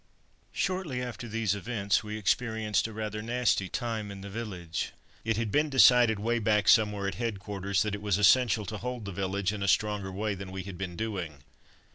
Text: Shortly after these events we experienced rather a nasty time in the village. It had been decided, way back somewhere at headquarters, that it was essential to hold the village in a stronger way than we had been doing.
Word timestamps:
Shortly 0.51 0.99
after 0.99 1.27
these 1.27 1.53
events 1.53 2.03
we 2.03 2.17
experienced 2.17 2.87
rather 2.87 3.19
a 3.19 3.21
nasty 3.21 3.69
time 3.69 4.09
in 4.09 4.21
the 4.21 4.31
village. 4.31 4.93
It 5.23 5.37
had 5.37 5.51
been 5.51 5.69
decided, 5.69 6.17
way 6.17 6.39
back 6.39 6.67
somewhere 6.67 7.07
at 7.07 7.13
headquarters, 7.21 7.83
that 7.83 7.93
it 7.93 8.01
was 8.01 8.17
essential 8.17 8.65
to 8.65 8.79
hold 8.79 9.05
the 9.05 9.11
village 9.11 9.53
in 9.53 9.61
a 9.61 9.67
stronger 9.67 10.11
way 10.11 10.33
than 10.33 10.51
we 10.51 10.63
had 10.63 10.75
been 10.79 10.95
doing. 10.95 11.43